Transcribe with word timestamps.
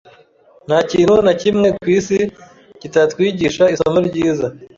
Ntakintu 0.67 1.15
nakimwe 1.25 1.67
kwisi 1.79 2.17
kitatwigisha 2.81 3.63
isomo 3.73 3.99
ryiza. 4.07 4.47